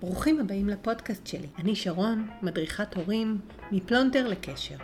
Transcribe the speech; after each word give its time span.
ברוכים 0.00 0.40
הבאים 0.40 0.68
לפודקאסט 0.68 1.26
שלי. 1.26 1.46
אני 1.58 1.76
שרון, 1.76 2.28
מדריכת 2.42 2.94
הורים, 2.96 3.38
מפלונטר 3.72 4.28
לקשר. 4.28 4.76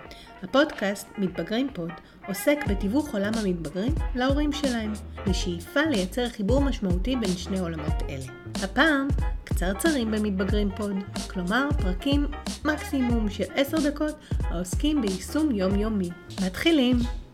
הפודקאסט 0.43 1.07
מתבגרים 1.19 1.69
פוד 1.75 1.91
עוסק 2.29 2.59
בתיווך 2.69 3.15
עולם 3.15 3.33
המתבגרים 3.35 3.95
להורים 4.15 4.53
שלהם, 4.53 4.93
בשאיפה 5.29 5.81
לייצר 5.81 6.29
חיבור 6.29 6.61
משמעותי 6.61 7.17
בין 7.17 7.37
שני 7.37 7.59
עולמות 7.59 8.03
אלה. 8.09 8.33
הפעם, 8.65 9.09
קצרצרים 9.45 10.11
במתבגרים 10.11 10.71
פוד, 10.77 10.97
כלומר 11.31 11.69
פרקים 11.83 12.27
מקסימום 12.65 13.31
של 13.31 13.45
10 13.55 13.91
דקות 13.91 14.15
העוסקים 14.41 15.03
ביישום 15.03 15.51
יומיומי. 15.51 16.11
מתחילים! 16.47 17.26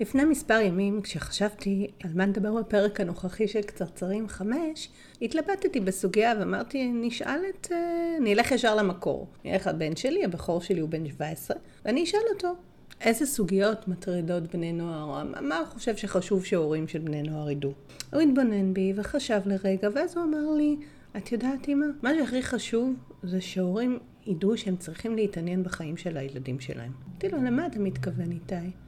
לפני 0.00 0.24
מספר 0.24 0.60
ימים, 0.60 1.02
כשחשבתי 1.02 1.90
על 2.04 2.10
מה 2.14 2.26
נדבר 2.26 2.54
בפרק 2.54 3.00
הנוכחי 3.00 3.48
של 3.48 3.62
קצרצרים 3.62 4.28
5, 4.28 4.88
התלבטתי 5.22 5.80
בסוגיה 5.80 6.34
ואמרתי, 6.38 6.90
נשאל 6.92 7.40
את... 7.50 7.68
אה, 7.72 8.16
אני 8.20 8.34
אלך 8.34 8.52
ישר 8.52 8.74
למקור. 8.74 9.26
אני 9.44 9.54
אלך 9.54 9.66
לבן 9.66 9.96
שלי, 9.96 10.24
הבכור 10.24 10.60
שלי 10.60 10.80
הוא 10.80 10.88
בן 10.88 11.08
17, 11.08 11.56
ואני 11.84 12.04
אשאל 12.04 12.20
אותו, 12.34 12.54
איזה 13.00 13.26
סוגיות 13.26 13.88
מטרידות 13.88 14.54
בני 14.54 14.72
נוער, 14.72 15.24
מה 15.40 15.58
הוא 15.58 15.66
חושב 15.66 15.96
שחשוב 15.96 16.44
שהורים 16.44 16.88
של 16.88 16.98
בני 16.98 17.22
נוער 17.22 17.50
ידעו. 17.50 17.72
הוא 18.12 18.20
התבונן 18.20 18.74
בי 18.74 18.92
וחשב 18.96 19.40
לרגע, 19.46 19.88
ואז 19.94 20.16
הוא 20.16 20.24
אמר 20.24 20.50
לי, 20.56 20.76
את 21.16 21.32
יודעת 21.32 21.68
אמא, 21.68 21.86
מה 22.02 22.10
שהכי 22.18 22.42
חשוב 22.42 22.94
זה 23.22 23.40
שהורים 23.40 23.98
ידעו 24.26 24.56
שהם 24.56 24.76
צריכים 24.76 25.16
להתעניין 25.16 25.62
בחיים 25.62 25.96
של 25.96 26.16
הילדים 26.16 26.60
שלהם. 26.60 26.92
אמרתי 27.10 27.28
לו, 27.28 27.38
למה 27.38 27.66
אתה 27.66 27.78
מתכוון 27.78 28.32
איתי? 28.32 28.85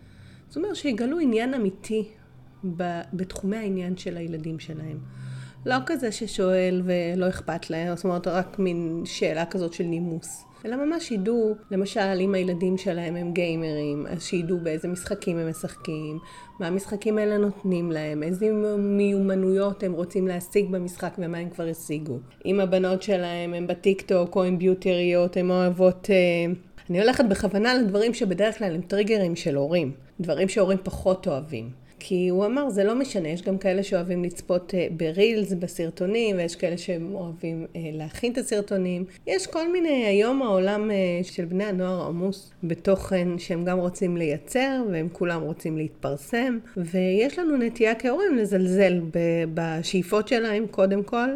זאת 0.49 0.57
אומרת 0.57 0.77
שיגלו 0.77 1.19
עניין 1.19 1.55
אמיתי 1.55 2.09
בתחומי 3.13 3.57
העניין 3.57 3.97
של 3.97 4.17
הילדים 4.17 4.59
שלהם. 4.59 4.99
לא 5.67 5.77
כזה 5.87 6.13
ששואל 6.13 6.83
ולא 6.85 7.29
אכפת 7.29 7.71
להם, 7.71 7.97
זאת 7.97 8.05
אומרת 8.05 8.27
רק 8.27 8.59
מין 8.59 9.03
שאלה 9.05 9.47
כזאת 9.47 9.73
של 9.73 9.85
נימוס. 9.85 10.45
אלא 10.65 10.85
ממש 10.85 11.11
ידעו, 11.11 11.55
למשל, 11.71 12.19
אם 12.21 12.35
הילדים 12.35 12.79
שלהם 12.79 13.17
הם 13.17 13.33
גיימרים, 13.33 14.07
אז 14.07 14.23
שידעו 14.23 14.59
באיזה 14.63 14.89
משחקים 14.89 15.39
הם 15.39 15.51
משחקים, 15.51 16.19
מה 16.61 16.67
המשחקים 16.67 17.19
האלה 17.19 17.39
נותנים 17.39 17.93
להם, 17.93 18.23
איזה 18.23 18.47
מיומנויות 18.79 19.83
הם 19.83 19.93
רוצים 19.93 20.29
להשיג 20.29 20.71
במשחק 20.71 21.15
ומה 21.19 21.39
הם 21.39 21.51
כבר 21.51 21.69
השיגו. 21.69 22.19
אם 22.47 22.61
הבנות 22.61 23.03
שלהם 23.03 23.55
הם 23.55 23.67
בטיק 23.67 24.03
טוק 24.03 24.37
או 24.37 24.45
הם 24.45 24.59
ביוטריות, 24.59 25.37
הן 25.37 25.51
אוהבות... 25.51 26.11
אה, 26.11 26.53
אני 26.91 27.01
הולכת 27.01 27.25
בכוונה 27.25 27.75
לדברים 27.75 28.15
שבדרך 28.15 28.59
כלל 28.59 28.75
הם 28.75 28.81
טריגרים 28.81 29.37
של 29.37 29.55
הורים. 29.55 30.08
דברים 30.21 30.49
שהורים 30.49 30.79
פחות 30.83 31.27
אוהבים. 31.27 31.71
כי 32.01 32.29
הוא 32.29 32.47
אמר, 32.47 32.71
זה 32.71 32.85
לא 32.85 32.95
משנה, 32.95 33.29
יש 33.29 33.43
גם 33.43 33.59
כאלה 33.59 33.83
שאוהבים 33.83 34.25
לצפות 34.25 34.75
אה, 34.75 34.87
ברילס, 34.97 35.53
בסרטונים, 35.53 36.37
ויש 36.37 36.57
כאלה 36.57 36.79
שהם 36.79 37.15
אוהבים 37.15 37.67
אה, 37.77 37.81
להכין 37.93 38.33
את 38.33 38.39
הסרטונים. 38.39 39.05
יש 39.27 39.47
כל 39.47 39.73
מיני, 39.73 40.07
היום 40.07 40.43
העולם 40.43 40.91
אה, 40.91 40.97
של 41.23 41.45
בני 41.45 41.65
הנוער 41.65 42.07
עמוס 42.07 42.51
בתוכן 42.65 43.39
שהם 43.39 43.65
גם 43.65 43.79
רוצים 43.79 44.17
לייצר, 44.17 44.83
והם 44.93 45.09
כולם 45.13 45.43
רוצים 45.43 45.79
להתפרסם, 45.79 46.59
ויש 46.77 47.39
לנו 47.39 47.57
נטייה 47.57 47.95
כהורים 47.95 48.37
לזלזל 48.37 49.01
בשאיפות 49.55 50.29
שלהם 50.29 50.67
קודם 50.71 51.03
כל. 51.03 51.29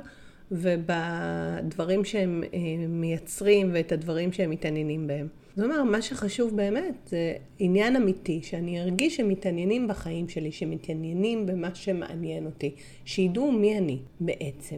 ובדברים 0.55 2.05
שהם 2.05 2.45
מייצרים 2.89 3.71
ואת 3.73 3.93
הדברים 3.93 4.33
שהם 4.33 4.51
מתעניינים 4.51 5.07
בהם. 5.07 5.27
זאת 5.57 5.65
אומרת, 5.65 5.85
מה 5.85 6.03
שחשוב 6.03 6.57
באמת 6.57 6.95
זה 7.07 7.35
עניין 7.59 7.97
אמיתי, 7.97 8.41
שאני 8.43 8.81
ארגיש 8.81 9.17
שמתעניינים 9.17 9.89
בחיים 9.89 10.29
שלי, 10.29 10.53
שמתעניינים 10.53 11.47
במה 11.47 11.75
שמעניין 11.75 12.47
אותי, 12.47 12.75
שידעו 13.05 13.53
מי 13.53 13.79
אני 13.79 13.99
בעצם. 14.21 14.77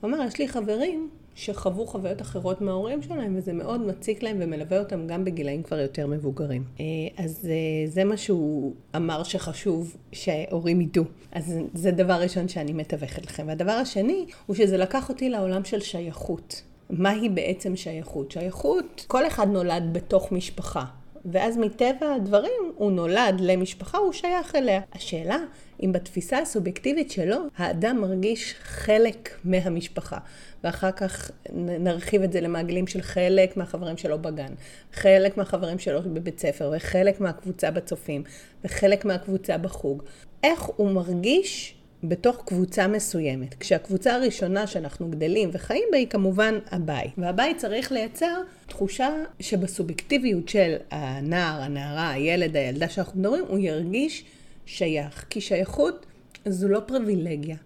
הוא 0.00 0.10
אמר, 0.10 0.24
יש 0.26 0.38
לי 0.38 0.48
חברים 0.48 1.10
שחוו 1.34 1.86
חוויות 1.86 2.20
אחרות 2.20 2.60
מההורים 2.60 3.02
שלהם, 3.02 3.34
וזה 3.36 3.52
מאוד 3.52 3.80
מציק 3.80 4.22
להם 4.22 4.36
ומלווה 4.40 4.78
אותם 4.78 5.06
גם 5.06 5.24
בגילאים 5.24 5.62
כבר 5.62 5.80
יותר 5.80 6.06
מבוגרים. 6.06 6.64
אה, 6.80 6.84
אז 7.24 7.48
אה, 7.50 7.90
זה 7.90 8.04
מה 8.04 8.16
שהוא 8.16 8.74
אמר 8.96 9.22
שחשוב 9.22 9.96
שההורים 10.12 10.80
ידעו. 10.80 11.04
אז 11.32 11.54
זה 11.74 11.90
דבר 11.90 12.14
ראשון 12.22 12.48
שאני 12.48 12.72
מתווכת 12.72 13.26
לכם. 13.26 13.44
והדבר 13.46 13.72
השני, 13.72 14.26
הוא 14.46 14.56
שזה 14.56 14.76
לקח 14.76 15.08
אותי 15.08 15.30
לעולם 15.30 15.64
של 15.64 15.80
שייכות. 15.80 16.62
מהי 16.92 17.28
בעצם 17.28 17.76
שייכות? 17.76 18.30
שייכות, 18.30 19.04
כל 19.08 19.26
אחד 19.26 19.48
נולד 19.48 19.82
בתוך 19.92 20.32
משפחה. 20.32 20.84
ואז 21.24 21.56
מטבע 21.56 22.14
הדברים 22.16 22.72
הוא 22.74 22.92
נולד 22.92 23.40
למשפחה, 23.40 23.98
הוא 23.98 24.12
שייך 24.12 24.56
אליה. 24.56 24.80
השאלה, 24.92 25.36
אם 25.82 25.92
בתפיסה 25.92 26.38
הסובייקטיבית 26.38 27.10
שלו, 27.10 27.36
האדם 27.56 28.00
מרגיש 28.00 28.54
חלק 28.62 29.38
מהמשפחה. 29.44 30.18
ואחר 30.64 30.92
כך 30.92 31.30
נרחיב 31.52 32.22
את 32.22 32.32
זה 32.32 32.40
למעגלים 32.40 32.86
של 32.86 33.02
חלק 33.02 33.56
מהחברים 33.56 33.96
שלו 33.96 34.18
בגן, 34.18 34.52
חלק 34.92 35.36
מהחברים 35.36 35.78
שלו 35.78 36.02
בבית 36.02 36.40
ספר, 36.40 36.72
וחלק 36.76 37.20
מהקבוצה 37.20 37.70
בצופים, 37.70 38.22
וחלק 38.64 39.04
מהקבוצה 39.04 39.58
בחוג. 39.58 40.02
איך 40.42 40.62
הוא 40.62 40.90
מרגיש 40.90 41.74
בתוך 42.04 42.42
קבוצה 42.46 42.88
מסוימת. 42.88 43.54
כשהקבוצה 43.54 44.14
הראשונה 44.14 44.66
שאנחנו 44.66 45.10
גדלים 45.10 45.50
וחיים 45.52 45.84
בה 45.90 45.98
היא 45.98 46.06
כמובן 46.06 46.58
הבית. 46.70 47.12
והבית 47.18 47.56
צריך 47.56 47.92
לייצר 47.92 48.42
תחושה 48.66 49.10
שבסובייקטיביות 49.40 50.48
של 50.48 50.76
הנער, 50.90 51.62
הנערה, 51.62 52.10
הילד, 52.10 52.56
הילדה 52.56 52.88
שאנחנו 52.88 53.20
מדברים, 53.20 53.44
הוא 53.48 53.58
ירגיש 53.58 54.24
שייך. 54.66 55.24
כי 55.30 55.40
שייכות 55.40 56.06
זו 56.48 56.68
לא 56.68 56.80
פריבילגיה. 56.80 57.56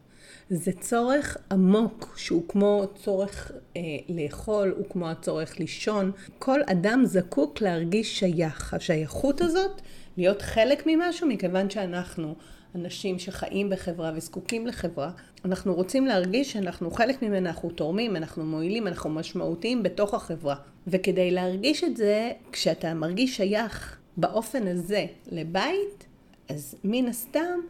זה 0.51 0.73
צורך 0.81 1.37
עמוק, 1.51 2.15
שהוא 2.17 2.43
כמו 2.49 2.85
צורך 2.95 3.53
אה, 3.77 3.81
לאכול, 4.09 4.75
הוא 4.77 4.87
כמו 4.91 5.09
הצורך 5.09 5.61
לישון. 5.61 6.13
כל 6.39 6.61
אדם 6.67 7.03
זקוק 7.05 7.61
להרגיש 7.61 8.19
שייך. 8.19 8.75
השייכות 8.75 9.41
הזאת, 9.41 9.81
להיות 10.17 10.43
חלק 10.43 10.83
ממשהו, 10.87 11.29
מכיוון 11.29 11.71
שאנחנו 11.71 12.35
אנשים 12.77 13.19
שחיים 13.19 13.71
בחברה 13.71 14.13
וזקוקים 14.15 14.67
לחברה, 14.67 15.11
אנחנו 15.45 15.75
רוצים 15.75 16.07
להרגיש 16.07 16.53
שאנחנו 16.53 16.91
חלק 16.91 17.23
ממנה, 17.23 17.51
אנחנו 17.51 17.71
תורמים, 17.71 18.17
אנחנו 18.17 18.45
מועילים, 18.45 18.87
אנחנו 18.87 19.11
משמעותיים 19.11 19.83
בתוך 19.83 20.15
החברה. 20.15 20.57
וכדי 20.87 21.31
להרגיש 21.31 21.85
את 21.85 21.97
זה, 21.97 22.33
כשאתה 22.53 22.95
מרגיש 22.95 23.37
שייך 23.37 23.99
באופן 24.17 24.67
הזה 24.67 25.07
לבית, 25.27 26.07
אז 26.49 26.75
מן 26.85 27.09
הסתם 27.09 27.61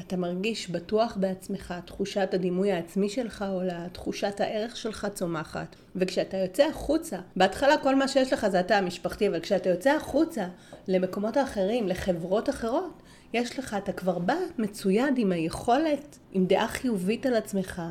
אתה 0.00 0.16
מרגיש 0.16 0.70
בטוח 0.70 1.16
בעצמך, 1.20 1.74
תחושת 1.86 2.28
הדימוי 2.32 2.72
העצמי 2.72 3.08
שלך 3.08 3.44
עולה, 3.52 3.86
תחושת 3.92 4.40
הערך 4.40 4.76
שלך 4.76 5.06
צומחת. 5.14 5.76
וכשאתה 5.96 6.36
יוצא 6.36 6.62
החוצה, 6.62 7.18
בהתחלה 7.36 7.76
כל 7.78 7.94
מה 7.94 8.08
שיש 8.08 8.32
לך 8.32 8.48
זה 8.48 8.60
התא 8.60 8.74
המשפחתי, 8.74 9.28
אבל 9.28 9.40
כשאתה 9.40 9.68
יוצא 9.68 9.90
החוצה 9.90 10.46
למקומות 10.88 11.36
האחרים, 11.36 11.88
לחברות 11.88 12.48
אחרות, 12.48 13.02
יש 13.34 13.58
לך, 13.58 13.76
אתה 13.78 13.92
כבר 13.92 14.18
בא 14.18 14.36
מצויד 14.58 15.14
עם 15.16 15.32
היכולת, 15.32 16.18
עם 16.32 16.46
דעה 16.46 16.68
חיובית 16.68 17.26
על 17.26 17.34
עצמך, 17.34 17.82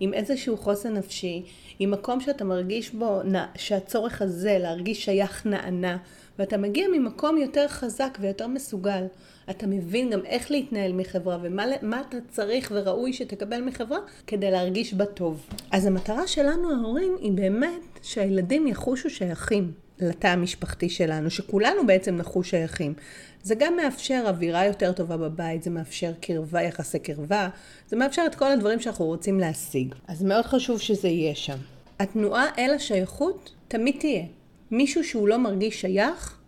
עם 0.00 0.14
איזשהו 0.14 0.56
חוסן 0.56 0.94
נפשי, 0.94 1.42
עם 1.78 1.90
מקום 1.90 2.20
שאתה 2.20 2.44
מרגיש 2.44 2.90
בו, 2.90 3.20
שהצורך 3.54 4.22
הזה 4.22 4.58
להרגיש 4.60 5.04
שייך 5.04 5.46
נענה, 5.46 5.96
ואתה 6.38 6.56
מגיע 6.56 6.86
ממקום 6.92 7.36
יותר 7.36 7.68
חזק 7.68 8.18
ויותר 8.20 8.46
מסוגל. 8.46 9.04
אתה 9.50 9.66
מבין 9.66 10.10
גם 10.10 10.20
איך 10.26 10.50
להתנהל 10.50 10.92
מחברה 10.92 11.38
ומה 11.42 12.00
אתה 12.08 12.16
צריך 12.28 12.72
וראוי 12.74 13.12
שתקבל 13.12 13.60
מחברה 13.60 13.98
כדי 14.26 14.50
להרגיש 14.50 14.94
בה 14.94 15.06
טוב. 15.06 15.46
אז 15.70 15.86
המטרה 15.86 16.26
שלנו 16.26 16.70
ההורים 16.74 17.16
היא 17.20 17.32
באמת 17.32 17.98
שהילדים 18.02 18.66
יחושו 18.66 19.10
שייכים. 19.10 19.72
לתא 20.02 20.26
המשפחתי 20.26 20.88
שלנו, 20.88 21.30
שכולנו 21.30 21.86
בעצם 21.86 22.16
נחוש 22.16 22.50
שייכים. 22.50 22.94
זה 23.42 23.54
גם 23.54 23.76
מאפשר 23.76 24.24
אווירה 24.26 24.64
יותר 24.64 24.92
טובה 24.92 25.16
בבית, 25.16 25.62
זה 25.62 25.70
מאפשר 25.70 26.12
קרבה, 26.20 26.62
יחסי 26.62 26.98
קרבה, 26.98 27.48
זה 27.88 27.96
מאפשר 27.96 28.22
את 28.26 28.34
כל 28.34 28.52
הדברים 28.52 28.80
שאנחנו 28.80 29.04
רוצים 29.04 29.40
להשיג. 29.40 29.94
אז 30.08 30.22
מאוד 30.22 30.44
חשוב 30.44 30.80
שזה 30.80 31.08
יהיה 31.08 31.34
שם. 31.34 31.56
התנועה 31.98 32.46
אל 32.58 32.74
השייכות 32.74 33.52
תמיד 33.68 33.96
תהיה. 34.00 34.24
מישהו 34.70 35.04
שהוא 35.04 35.28
לא 35.28 35.38
מרגיש 35.38 35.80
שייך, 35.80 36.38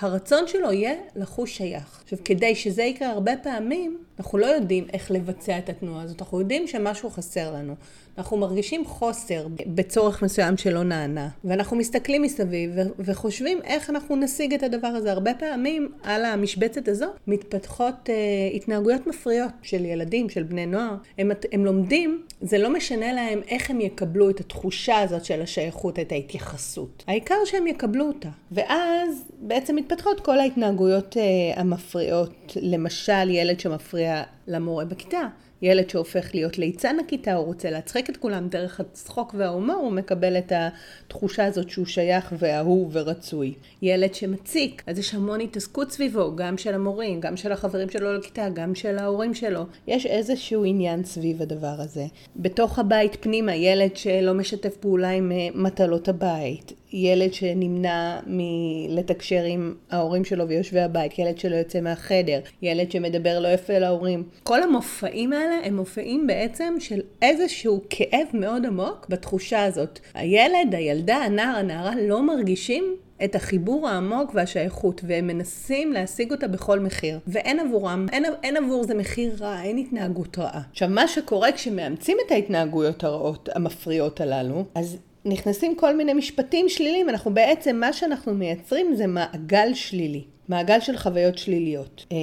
הרצון 0.00 0.46
שלו 0.46 0.72
יהיה 0.72 0.94
לחוש 1.16 1.56
שייך. 1.56 2.00
עכשיו, 2.02 2.18
כדי 2.24 2.54
שזה 2.54 2.82
יקרה 2.82 3.08
הרבה 3.08 3.32
פעמים, 3.42 3.98
אנחנו 4.18 4.38
לא 4.38 4.46
יודעים 4.46 4.86
איך 4.92 5.10
לבצע 5.10 5.58
את 5.58 5.68
התנועה 5.68 6.02
הזאת, 6.02 6.22
אנחנו 6.22 6.40
יודעים 6.40 6.66
שמשהו 6.66 7.10
חסר 7.10 7.52
לנו. 7.52 7.74
אנחנו 8.18 8.36
מרגישים 8.36 8.84
חוסר 8.84 9.46
בצורך 9.66 10.22
מסוים 10.22 10.56
שלא 10.56 10.82
נענה, 10.82 11.28
ואנחנו 11.44 11.76
מסתכלים 11.76 12.22
מסביב 12.22 12.70
וחושבים 12.98 13.58
איך 13.64 13.90
אנחנו 13.90 14.16
נשיג 14.16 14.54
את 14.54 14.62
הדבר 14.62 14.88
הזה. 14.88 15.12
הרבה 15.12 15.34
פעמים 15.34 15.92
על 16.02 16.24
המשבצת 16.24 16.88
הזו 16.88 17.06
מתפתחות 17.26 17.94
אה, 18.08 18.14
התנהגויות 18.54 19.06
מפריעות 19.06 19.50
של 19.62 19.84
ילדים, 19.84 20.28
של 20.28 20.42
בני 20.42 20.66
נוער. 20.66 20.94
הם, 21.18 21.30
הם 21.52 21.64
לומדים, 21.64 22.22
זה 22.40 22.58
לא 22.58 22.70
משנה 22.70 23.12
להם 23.12 23.40
איך 23.48 23.70
הם 23.70 23.80
יקבלו 23.80 24.30
את 24.30 24.40
התחושה 24.40 24.98
הזאת 24.98 25.24
של 25.24 25.42
השייכות, 25.42 25.98
את 25.98 26.12
ההתייחסות. 26.12 27.04
העיקר 27.06 27.34
שהם 27.44 27.66
יקבלו 27.66 28.06
אותה. 28.06 28.28
ואז 28.52 29.24
בעצם 29.38 29.78
מתפתחות 29.84 30.20
כל 30.20 30.38
ההתנהגויות 30.38 31.16
אה, 31.16 31.60
המפריעות. 31.60 32.56
למשל, 32.62 33.30
ילד 33.30 33.60
שמפריע 33.60 34.22
למורה 34.46 34.84
בכיתה. 34.84 35.28
ילד 35.62 35.90
שהופך 35.90 36.30
להיות 36.34 36.58
ליצן 36.58 36.96
הכיתה, 37.04 37.34
הוא 37.34 37.46
רוצה 37.46 37.70
להצחיק 37.70 38.10
את 38.10 38.16
כולם 38.16 38.48
דרך 38.48 38.80
הצחוק 38.80 39.34
וההומור, 39.38 39.76
הוא 39.76 39.92
מקבל 39.92 40.38
את 40.38 40.52
התחושה 40.54 41.44
הזאת 41.44 41.70
שהוא 41.70 41.86
שייך 41.86 42.34
ואהוב 42.38 42.90
ורצוי. 42.92 43.54
ילד 43.82 44.14
שמציק, 44.14 44.82
אז 44.86 44.98
יש 44.98 45.14
המון 45.14 45.40
התעסקות 45.40 45.90
סביבו, 45.90 46.36
גם 46.36 46.58
של 46.58 46.74
המורים, 46.74 47.20
גם 47.20 47.36
של 47.36 47.52
החברים 47.52 47.90
שלו 47.90 48.12
לכיתה, 48.18 48.48
גם 48.54 48.74
של 48.74 48.98
ההורים 48.98 49.34
שלו. 49.34 49.62
יש 49.86 50.06
איזשהו 50.06 50.64
עניין 50.64 51.04
סביב 51.04 51.42
הדבר 51.42 51.76
הזה. 51.78 52.06
בתוך 52.36 52.78
הבית 52.78 53.16
פנימה, 53.20 53.54
ילד 53.54 53.96
שלא 53.96 54.34
משתף 54.34 54.76
פעולה 54.76 55.10
עם 55.10 55.32
אה, 55.32 55.48
מטלות 55.54 56.08
הבית, 56.08 56.72
ילד 56.96 57.34
שנמנע 57.34 58.20
מלתקשר 58.26 59.42
עם 59.44 59.74
ההורים 59.90 60.24
שלו 60.24 60.48
ויושבי 60.48 60.80
הבית, 60.80 61.18
ילד 61.18 61.38
שלא 61.38 61.56
יוצא 61.56 61.80
מהחדר, 61.80 62.40
ילד 62.62 62.90
שמדבר 62.90 63.40
לא 63.40 63.48
יפה 63.48 63.78
להורים. 63.78 64.22
כל 64.42 64.62
המופעים 64.62 65.32
האלה 65.32 65.54
הם 65.64 65.76
מופעים 65.76 66.26
בעצם 66.26 66.74
של 66.78 67.00
איזשהו 67.22 67.80
כאב 67.90 68.26
מאוד 68.34 68.66
עמוק 68.66 69.06
בתחושה 69.08 69.64
הזאת. 69.64 70.00
הילד, 70.14 70.74
הילדה, 70.74 71.16
הנער, 71.16 71.56
הנערה 71.56 71.92
לא 72.00 72.22
מרגישים 72.22 72.96
את 73.24 73.34
החיבור 73.34 73.88
העמוק 73.88 74.30
והשייכות, 74.34 75.00
והם 75.04 75.26
מנסים 75.26 75.92
להשיג 75.92 76.32
אותה 76.32 76.48
בכל 76.48 76.80
מחיר. 76.80 77.18
ואין 77.26 77.60
עבורם, 77.60 78.06
אין, 78.12 78.24
אין 78.42 78.56
עבור 78.56 78.84
זה 78.84 78.94
מחיר 78.94 79.36
רע, 79.40 79.62
אין 79.62 79.78
התנהגות 79.78 80.38
רעה. 80.38 80.62
עכשיו, 80.70 80.88
מה 80.88 81.08
שקורה 81.08 81.52
כשמאמצים 81.52 82.16
את 82.26 82.32
ההתנהגויות 82.32 83.04
הרעות, 83.04 83.48
המפריעות 83.54 84.20
הללו, 84.20 84.64
אז 84.74 84.98
נכנסים 85.24 85.74
כל 85.76 85.96
מיני 85.96 86.12
משפטים 86.14 86.68
שליליים, 86.68 87.08
אנחנו 87.08 87.34
בעצם, 87.34 87.76
מה 87.76 87.92
שאנחנו 87.92 88.34
מייצרים 88.34 88.94
זה 88.94 89.06
מעגל 89.06 89.74
שלילי. 89.74 90.24
מעגל 90.48 90.80
של 90.80 90.96
חוויות 90.96 91.38
שליליות. 91.38 92.06
Uh, 92.08 92.14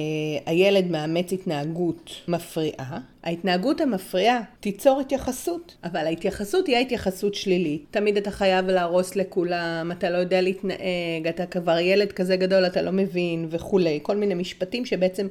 הילד 0.46 0.90
מאמץ 0.90 1.32
התנהגות 1.32 2.10
מפריעה, 2.28 2.98
ההתנהגות 3.24 3.80
המפריעה 3.80 4.40
תיצור 4.60 5.00
התייחסות, 5.00 5.76
אבל 5.84 6.06
ההתייחסות 6.06 6.66
היא 6.66 6.76
ההתייחסות 6.76 7.34
שלילית. 7.34 7.84
תמיד 7.90 8.16
אתה 8.16 8.30
חייב 8.30 8.66
להרוס 8.66 9.16
לכולם, 9.16 9.92
אתה 9.92 10.10
לא 10.10 10.16
יודע 10.16 10.40
להתנהג, 10.40 11.28
אתה 11.28 11.46
כבר 11.46 11.78
ילד 11.78 12.12
כזה 12.12 12.36
גדול, 12.36 12.66
אתה 12.66 12.82
לא 12.82 12.92
מבין 12.92 13.46
וכולי. 13.50 13.98
כל 14.02 14.16
מיני 14.16 14.34
משפטים 14.34 14.84
שבעצם 14.84 15.26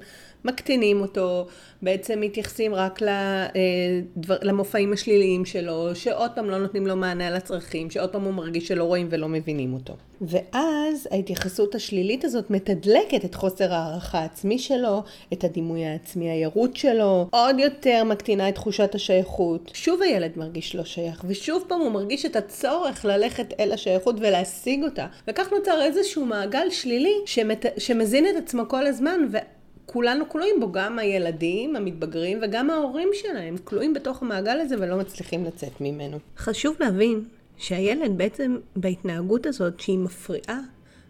מקטינים 0.45 1.01
אותו, 1.01 1.47
בעצם 1.81 2.21
מתייחסים 2.21 2.73
רק 2.73 2.99
לדבר, 3.01 4.35
אה, 4.35 4.39
למופעים 4.41 4.93
השליליים 4.93 5.45
שלו, 5.45 5.95
שעוד 5.95 6.31
פעם 6.35 6.49
לא 6.49 6.57
נותנים 6.57 6.87
לו 6.87 6.95
מענה 6.95 7.27
על 7.27 7.35
הצרכים, 7.35 7.89
שעוד 7.89 8.09
פעם 8.09 8.23
הוא 8.23 8.33
מרגיש 8.33 8.67
שלא 8.67 8.83
רואים 8.83 9.07
ולא 9.11 9.29
מבינים 9.29 9.73
אותו. 9.73 9.93
ואז 10.21 11.07
ההתייחסות 11.11 11.75
השלילית 11.75 12.25
הזאת 12.25 12.49
מתדלקת 12.49 13.25
את 13.25 13.35
חוסר 13.35 13.73
הערכה 13.73 14.19
העצמי 14.19 14.59
שלו, 14.59 15.03
את 15.33 15.43
הדימוי 15.43 15.85
העצמי 15.85 16.29
הירוד 16.29 16.75
שלו, 16.75 17.27
עוד 17.31 17.59
יותר 17.59 18.03
מקטינה 18.03 18.49
את 18.49 18.55
תחושת 18.55 18.95
השייכות. 18.95 19.71
שוב 19.73 20.01
הילד 20.01 20.31
מרגיש 20.35 20.75
לא 20.75 20.83
שייך, 20.83 21.25
ושוב 21.27 21.63
פעם 21.67 21.79
הוא 21.79 21.91
מרגיש 21.91 22.25
את 22.25 22.35
הצורך 22.35 23.05
ללכת 23.05 23.53
אל 23.59 23.71
השייכות 23.71 24.15
ולהשיג 24.19 24.83
אותה. 24.83 25.07
וכך 25.27 25.53
נוצר 25.53 25.81
איזשהו 25.81 26.25
מעגל 26.25 26.69
שלילי 26.69 27.13
שמת... 27.25 27.65
שמזין 27.77 28.25
את 28.27 28.35
עצמו 28.43 28.63
כל 28.67 28.85
הזמן, 28.85 29.19
ו... 29.31 29.37
כולנו 29.85 30.29
כלואים 30.29 30.55
בו, 30.59 30.71
גם 30.71 30.99
הילדים, 30.99 31.75
המתבגרים 31.75 32.39
וגם 32.41 32.69
ההורים 32.69 33.09
שלהם, 33.13 33.55
כלואים 33.63 33.93
בתוך 33.93 34.21
המעגל 34.21 34.59
הזה 34.59 34.75
ולא 34.79 34.97
מצליחים 34.97 35.45
לצאת 35.45 35.81
ממנו. 35.81 36.17
חשוב 36.37 36.75
להבין 36.79 37.23
שהילד 37.61 38.17
בעצם 38.17 38.57
בהתנהגות 38.75 39.45
הזאת, 39.45 39.79
שהיא 39.79 39.97
מפריעה, 39.97 40.59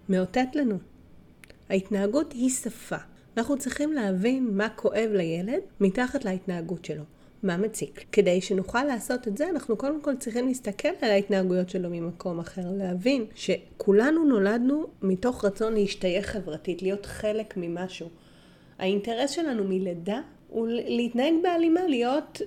מאותת 0.10 0.56
לנו. 0.56 0.78
ההתנהגות 1.70 2.34
היא 2.34 2.50
שפה. 2.50 2.96
אנחנו 3.38 3.58
צריכים 3.58 3.94
להבין 3.94 4.58
מה 4.58 4.70
כואב 4.70 5.10
לילד 5.14 5.60
מתחת 5.80 6.26
להתנהגות 6.26 6.86
שלו. 6.86 7.04
מה 7.44 7.58
מציק. 7.58 8.06
כדי 8.12 8.42
שנוכל 8.42 8.84
לעשות 8.84 9.28
את 9.28 9.38
זה, 9.38 9.50
אנחנו 9.50 9.78
קודם 9.78 10.02
כל 10.02 10.16
צריכים 10.16 10.48
להסתכל 10.48 10.90
על 11.02 11.12
ההתנהגויות 11.12 11.70
שלו 11.70 11.90
ממקום 11.90 12.40
אחר, 12.40 12.72
להבין 12.78 13.26
שכולנו 13.36 14.26
נולדנו 14.26 14.88
מתוך 15.02 15.46
רצון 15.46 15.74
להשתייך 15.74 16.26
חברתית, 16.26 16.82
להיות 16.82 17.06
חלק 17.06 17.54
ממשהו. 17.58 18.08
האינטרס 18.80 19.32
שלנו 19.32 19.64
מלידה 19.64 20.22
הוא 20.50 20.68
להתנהג 20.68 21.34
בהלימה, 21.44 21.88
להיות 21.88 22.42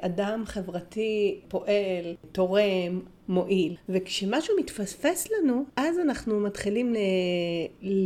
אדם 0.00 0.42
חברתי, 0.46 1.40
פועל, 1.48 2.14
תורם, 2.32 3.00
מועיל. 3.28 3.76
וכשמשהו 3.88 4.54
מתפספס 4.58 5.28
לנו, 5.30 5.64
אז 5.76 5.98
אנחנו 5.98 6.40
מתחילים 6.40 6.94
ל- 6.94 6.98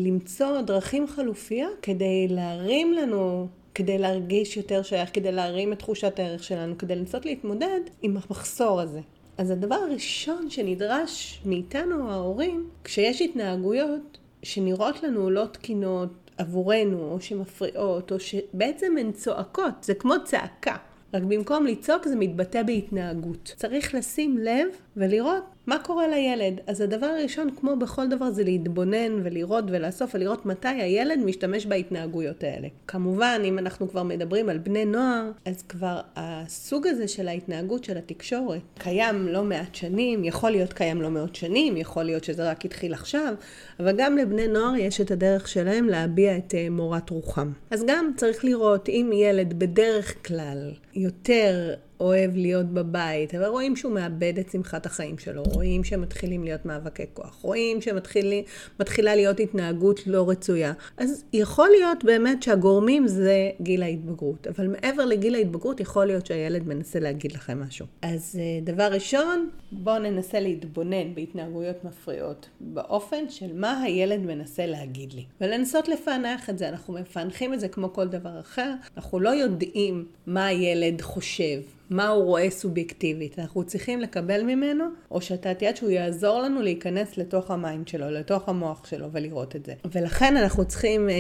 למצוא 0.06 0.60
דרכים 0.60 1.06
חלופיות 1.06 1.78
כדי 1.82 2.26
להרים 2.28 2.92
לנו 2.92 3.46
כדי 3.74 3.98
להרגיש 3.98 4.56
יותר 4.56 4.82
שייך, 4.82 5.10
כדי 5.12 5.32
להרים 5.32 5.72
את 5.72 5.78
תחושת 5.78 6.18
הערך 6.18 6.44
שלנו, 6.44 6.78
כדי 6.78 6.96
לנסות 6.96 7.26
להתמודד 7.26 7.80
עם 8.02 8.16
המחסור 8.16 8.80
הזה. 8.80 9.00
אז 9.38 9.50
הדבר 9.50 9.74
הראשון 9.74 10.50
שנדרש 10.50 11.42
מאיתנו 11.44 12.10
ההורים, 12.10 12.68
כשיש 12.84 13.22
התנהגויות 13.22 14.18
שנראות 14.42 15.02
לנו 15.02 15.30
לא 15.30 15.44
תקינות 15.52 16.10
עבורנו, 16.38 17.12
או 17.12 17.20
שמפריעות, 17.20 18.12
או 18.12 18.20
שבעצם 18.20 18.96
הן 19.00 19.12
צועקות, 19.12 19.74
זה 19.82 19.94
כמו 19.94 20.14
צעקה. 20.24 20.76
רק 21.14 21.22
במקום 21.22 21.66
לצעוק 21.66 22.08
זה 22.08 22.16
מתבטא 22.16 22.62
בהתנהגות. 22.62 23.52
צריך 23.56 23.94
לשים 23.94 24.38
לב 24.38 24.66
ולראות 24.96 25.53
מה 25.66 25.78
קורה 25.78 26.08
לילד? 26.08 26.60
אז 26.66 26.80
הדבר 26.80 27.06
הראשון, 27.06 27.50
כמו 27.60 27.76
בכל 27.76 28.08
דבר, 28.08 28.30
זה 28.30 28.44
להתבונן 28.44 29.20
ולראות 29.22 29.64
ולאסוף 29.68 30.14
ולראות 30.14 30.46
מתי 30.46 30.68
הילד 30.68 31.18
משתמש 31.24 31.66
בהתנהגויות 31.66 32.44
האלה. 32.44 32.68
כמובן, 32.86 33.42
אם 33.44 33.58
אנחנו 33.58 33.88
כבר 33.88 34.02
מדברים 34.02 34.48
על 34.48 34.58
בני 34.58 34.84
נוער, 34.84 35.30
אז 35.44 35.62
כבר 35.62 36.00
הסוג 36.16 36.86
הזה 36.86 37.08
של 37.08 37.28
ההתנהגות 37.28 37.84
של 37.84 37.98
התקשורת 37.98 38.60
קיים 38.78 39.28
לא 39.28 39.44
מעט 39.44 39.74
שנים, 39.74 40.24
יכול 40.24 40.50
להיות 40.50 40.72
קיים 40.72 41.02
לא 41.02 41.08
מאות 41.08 41.34
שנים, 41.34 41.76
יכול 41.76 42.04
להיות 42.04 42.24
שזה 42.24 42.50
רק 42.50 42.64
התחיל 42.64 42.94
עכשיו, 42.94 43.34
אבל 43.80 43.94
גם 43.96 44.16
לבני 44.16 44.48
נוער 44.48 44.76
יש 44.76 45.00
את 45.00 45.10
הדרך 45.10 45.48
שלהם 45.48 45.88
להביע 45.88 46.36
את 46.36 46.54
אה, 46.54 46.70
מורת 46.70 47.10
רוחם. 47.10 47.52
אז 47.70 47.84
גם 47.86 48.10
צריך 48.16 48.44
לראות 48.44 48.88
אם 48.88 49.10
ילד 49.14 49.58
בדרך 49.58 50.26
כלל 50.26 50.70
יותר 50.94 51.74
אוהב 52.04 52.36
להיות 52.36 52.66
בבית, 52.66 53.34
אבל 53.34 53.46
רואים 53.46 53.76
שהוא 53.76 53.92
מאבד 53.92 54.38
את 54.38 54.50
שמחת 54.50 54.86
החיים 54.86 55.18
שלו, 55.18 55.42
רואים 55.42 55.84
שמתחילים 55.84 56.44
להיות 56.44 56.66
מאבקי 56.66 57.02
כוח, 57.14 57.38
רואים 57.42 57.80
שמתחילה 57.80 59.14
להיות 59.14 59.40
התנהגות 59.40 60.06
לא 60.06 60.30
רצויה. 60.30 60.72
אז 60.96 61.24
יכול 61.32 61.68
להיות 61.68 62.04
באמת 62.04 62.42
שהגורמים 62.42 63.08
זה 63.08 63.50
גיל 63.60 63.82
ההתבגרות, 63.82 64.46
אבל 64.46 64.66
מעבר 64.68 65.04
לגיל 65.04 65.34
ההתבגרות 65.34 65.80
יכול 65.80 66.06
להיות 66.06 66.26
שהילד 66.26 66.68
מנסה 66.68 67.00
להגיד 67.00 67.32
לכם 67.32 67.60
משהו. 67.60 67.86
אז 68.02 68.40
אה, 68.40 68.60
דבר 68.62 68.92
ראשון, 68.92 69.48
בואו 69.72 69.98
ננסה 69.98 70.40
להתבונן 70.40 71.14
בהתנהגויות 71.14 71.84
מפריעות, 71.84 72.48
באופן 72.60 73.30
של 73.30 73.52
מה 73.54 73.82
הילד 73.82 74.20
מנסה 74.20 74.66
להגיד 74.66 75.12
לי. 75.12 75.24
ולנסות 75.40 75.88
לפענח 75.88 76.50
את 76.50 76.58
זה, 76.58 76.68
אנחנו 76.68 76.94
מפענחים 76.94 77.54
את 77.54 77.60
זה 77.60 77.68
כמו 77.68 77.92
כל 77.92 78.08
דבר 78.08 78.40
אחר, 78.40 78.74
אנחנו 78.96 79.20
לא 79.20 79.28
יודעים 79.28 80.04
מה 80.26 80.46
הילד 80.46 81.00
חושב. 81.00 81.60
מה 81.94 82.08
הוא 82.08 82.24
רואה 82.24 82.50
סובייקטיבית. 82.50 83.38
אנחנו 83.38 83.64
צריכים 83.64 84.00
לקבל 84.00 84.42
ממנו, 84.42 84.84
הושטת 85.10 85.54
יד 85.54 85.76
שהוא 85.76 85.90
יעזור 85.90 86.42
לנו 86.42 86.62
להיכנס 86.62 87.18
לתוך 87.18 87.50
ה 87.50 87.58
mind 87.58 87.88
שלו, 87.88 88.10
לתוך 88.10 88.48
המוח 88.48 88.86
שלו 88.86 89.06
ולראות 89.12 89.56
את 89.56 89.66
זה. 89.66 89.72
ולכן 89.92 90.36
אנחנו 90.36 90.64
צריכים, 90.64 91.10
אה, 91.10 91.14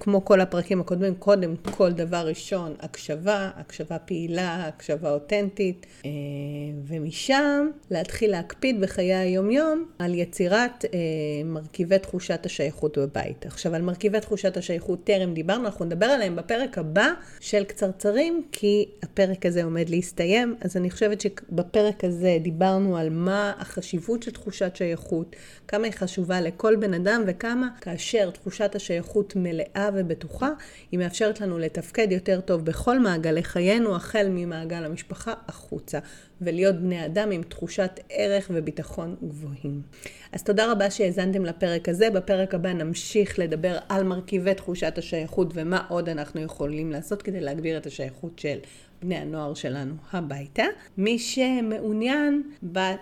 כמו 0.00 0.24
כל 0.24 0.40
הפרקים 0.40 0.80
הקודמים, 0.80 1.14
קודם 1.14 1.54
כל 1.70 1.92
דבר 1.92 2.26
ראשון, 2.28 2.74
הקשבה, 2.80 3.50
הקשבה 3.56 3.98
פעילה, 3.98 4.66
הקשבה 4.66 5.10
אותנטית, 5.10 5.86
אה, 6.04 6.10
ומשם 6.84 7.68
להתחיל 7.90 8.30
להקפיד 8.30 8.80
בחיי 8.80 9.14
היומיום 9.14 9.84
על 9.98 10.14
יצירת 10.14 10.84
אה, 10.84 10.98
מרכיבי 11.44 11.98
תחושת 11.98 12.46
השייכות 12.46 12.98
בבית. 12.98 13.46
עכשיו, 13.46 13.74
על 13.74 13.82
מרכיבי 13.82 14.20
תחושת 14.20 14.56
השייכות 14.56 15.04
טרם 15.04 15.34
דיברנו, 15.34 15.66
אנחנו 15.66 15.84
נדבר 15.84 16.06
עליהם 16.06 16.36
בפרק 16.36 16.78
הבא 16.78 17.08
של 17.40 17.64
קצרצרים, 17.64 18.42
כי 18.52 18.88
הפרק 19.02 19.46
הזה 19.46 19.62
עומד 19.66 19.88
להסתיים, 19.88 20.56
אז 20.60 20.76
אני 20.76 20.90
חושבת 20.90 21.20
שבפרק 21.20 22.04
הזה 22.04 22.38
דיברנו 22.42 22.96
על 22.96 23.10
מה 23.10 23.52
החשיבות 23.58 24.22
של 24.22 24.30
תחושת 24.30 24.76
שייכות, 24.76 25.36
כמה 25.68 25.84
היא 25.84 25.92
חשובה 25.92 26.40
לכל 26.40 26.76
בן 26.76 26.94
אדם 26.94 27.22
וכמה 27.26 27.68
כאשר 27.80 28.30
תחושת 28.30 28.74
השייכות 28.74 29.36
מלאה 29.36 29.90
ובטוחה, 29.94 30.50
היא 30.92 30.98
מאפשרת 30.98 31.40
לנו 31.40 31.58
לתפקד 31.58 32.12
יותר 32.12 32.40
טוב 32.40 32.64
בכל 32.64 32.98
מעגלי 32.98 33.42
חיינו, 33.42 33.96
החל 33.96 34.26
ממעגל 34.30 34.84
המשפחה 34.84 35.34
החוצה. 35.48 35.98
ולהיות 36.40 36.76
בני 36.76 37.06
אדם 37.06 37.30
עם 37.30 37.42
תחושת 37.42 38.00
ערך 38.10 38.50
וביטחון 38.54 39.16
גבוהים. 39.28 39.82
אז 40.32 40.42
תודה 40.42 40.72
רבה 40.72 40.90
שהאזנתם 40.90 41.44
לפרק 41.44 41.88
הזה. 41.88 42.10
בפרק 42.10 42.54
הבא 42.54 42.72
נמשיך 42.72 43.38
לדבר 43.38 43.78
על 43.88 44.04
מרכיבי 44.04 44.54
תחושת 44.54 44.98
השייכות 44.98 45.48
ומה 45.54 45.84
עוד 45.88 46.08
אנחנו 46.08 46.40
יכולים 46.40 46.92
לעשות 46.92 47.22
כדי 47.22 47.40
להגביר 47.40 47.76
את 47.76 47.86
השייכות 47.86 48.38
של 48.38 48.58
בני 49.02 49.16
הנוער 49.16 49.54
שלנו 49.54 49.94
הביתה. 50.12 50.64
מי 50.98 51.18
שמעוניין, 51.18 52.42
בת, 52.62 53.00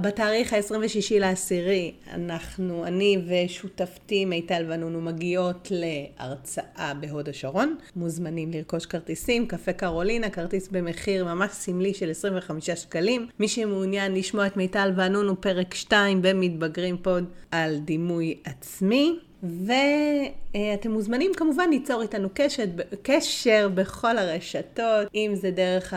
בתאריך 0.00 0.52
ה-26 0.52 1.20
לעשירי, 1.20 1.92
אנחנו, 2.12 2.86
אני 2.86 3.18
ושותפתי 3.28 4.24
מיטל 4.24 4.64
ונונו 4.68 5.00
מגיעות 5.00 5.68
להרצאה 5.70 6.92
בהוד 7.00 7.28
השרון. 7.28 7.76
מוזמנים 7.96 8.52
לרכוש 8.52 8.86
כרטיסים, 8.86 9.46
קפה 9.46 9.72
קרולינה, 9.72 10.30
כרטיס 10.30 10.68
במחיר 10.68 11.24
ממש 11.24 11.50
סמלי 11.50 11.94
של 11.94 12.10
25 12.10 12.70
שקלים. 12.70 13.26
מי 13.40 13.48
שמעוניין 13.48 14.14
לשמוע 14.14 14.46
את 14.46 14.56
מיטל 14.56 14.92
ונונו 14.96 15.40
פרק 15.40 15.74
2 15.74 16.22
במתבגרים 16.22 16.96
פוד 17.02 17.24
על 17.50 17.78
דימוי 17.78 18.34
עצמי. 18.44 19.18
ואתם 19.42 20.90
מוזמנים 20.90 21.32
כמובן 21.36 21.70
ליצור 21.70 22.02
איתנו 22.02 22.28
קשר, 22.34 22.64
קשר 23.02 23.68
בכל 23.74 24.18
הרשתות, 24.18 25.08
אם 25.14 25.30
זה 25.34 25.50
דרך 25.50 25.94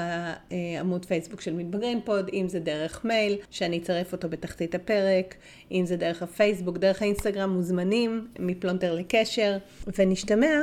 העמוד 0.51 1.05
פייסבוק 1.05 1.41
של 1.41 1.53
מתבגרים 1.53 2.01
פוד, 2.01 2.29
אם 2.33 2.47
זה 2.47 2.59
דרך 2.59 3.05
מייל, 3.05 3.37
שאני 3.51 3.77
אצרף 3.77 4.11
אותו 4.11 4.29
בתחתית 4.29 4.75
הפרק, 4.75 5.35
אם 5.71 5.85
זה 5.85 5.97
דרך 5.97 6.23
הפייסבוק, 6.23 6.77
דרך 6.77 7.01
האינסטגרם, 7.01 7.49
מוזמנים 7.49 8.27
מפלונטר 8.39 8.95
לקשר, 8.95 9.57
ונשתמע, 9.97 10.59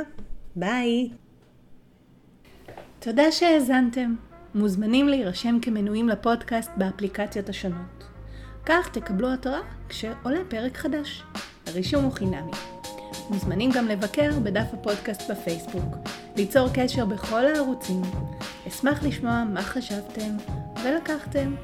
ביי. 0.55 1.09
תודה 2.99 3.31
שהאזנתם. 3.31 4.15
מוזמנים 4.55 5.07
להירשם 5.09 5.57
כמנויים 5.61 6.09
לפודקאסט 6.09 6.71
באפליקציות 6.77 7.49
השונות. 7.49 8.03
כך 8.65 8.89
תקבלו 8.93 9.33
התראה 9.33 9.59
כשעולה 9.89 10.39
פרק 10.49 10.77
חדש. 10.77 11.23
הרישום 11.69 12.03
הוא 12.03 12.11
חינמי. 12.11 12.51
מוזמנים 13.29 13.71
גם 13.71 13.87
לבקר 13.87 14.29
בדף 14.43 14.73
הפודקאסט 14.73 15.31
בפייסבוק, 15.31 15.95
ליצור 16.35 16.67
קשר 16.73 17.05
בכל 17.05 17.45
הערוצים. 17.45 18.01
אשמח 18.67 19.03
לשמוע 19.03 19.43
מה 19.43 19.61
חשבתם 19.61 20.37
ולקחתם. 20.83 21.55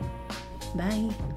ביי. 0.76 1.35